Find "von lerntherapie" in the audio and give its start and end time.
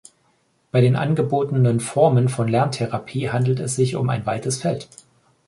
2.27-3.29